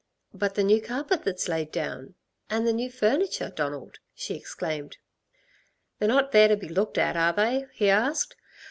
[0.33, 2.15] "But the new carpet that's laid down...
[2.49, 4.97] and the new furniture, Donald," she exclaimed.
[5.99, 8.35] "They're not there to be looked at, are they?" he asked.